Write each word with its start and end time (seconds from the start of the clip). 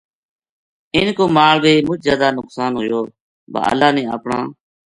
اِنھ 0.95 1.13
کو 1.17 1.23
مال 1.35 1.57
بے 1.63 1.71
مُچ 1.87 1.99
زیادہ 2.07 2.27
نقصان 2.39 2.71
ہویو 2.77 3.01
با 3.51 3.59
اللہ 3.71 3.89
نے 3.95 4.03
اپنا 4.15 4.37